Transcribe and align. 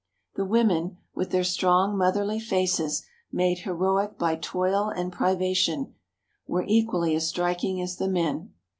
The 0.33 0.45
women, 0.45 0.97
with 1.13 1.29
their 1.29 1.43
strong, 1.43 1.95
motherly 1.95 2.39
faces 2.39 3.05
made 3.31 3.59
heroic 3.59 4.17
by 4.17 4.35
toil 4.35 4.89
and 4.89 5.13
privation, 5.13 5.93
were 6.47 6.65
equally 6.67 7.13
as 7.15 7.27
striking 7.29 7.79
as 7.79 7.97
the 7.97 8.07
men. 8.07 8.51